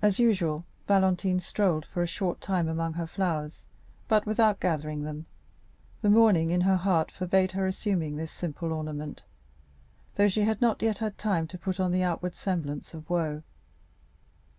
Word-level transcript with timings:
As 0.00 0.18
usual, 0.18 0.64
Valentine 0.88 1.38
strolled 1.38 1.84
for 1.84 2.02
a 2.02 2.06
short 2.06 2.40
time 2.40 2.66
among 2.66 2.94
her 2.94 3.06
flowers, 3.06 3.66
but 4.08 4.24
without 4.24 4.58
gathering 4.58 5.02
them. 5.02 5.26
The 6.00 6.08
mourning 6.08 6.50
in 6.50 6.62
her 6.62 6.78
heart 6.78 7.12
forbade 7.12 7.52
her 7.52 7.66
assuming 7.66 8.16
this 8.16 8.32
simple 8.32 8.72
ornament, 8.72 9.22
though 10.14 10.28
she 10.28 10.44
had 10.44 10.62
not 10.62 10.80
yet 10.80 10.96
had 10.96 11.18
time 11.18 11.46
to 11.48 11.58
put 11.58 11.78
on 11.78 11.92
the 11.92 12.02
outward 12.02 12.34
semblance 12.36 12.94
of 12.94 13.10
woe. 13.10 13.42